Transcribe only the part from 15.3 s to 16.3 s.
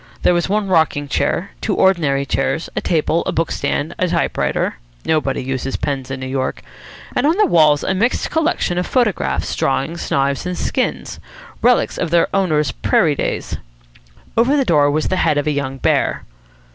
of a young bear.